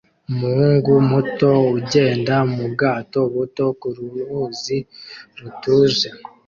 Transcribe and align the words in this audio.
Umuhungu 0.31 0.91
muto 1.09 1.51
ugenda 1.77 2.35
mu 2.53 2.63
bwato 2.71 3.19
buto 3.33 3.65
ku 3.79 3.87
ruzi 3.95 4.77
rutuje 5.39 6.09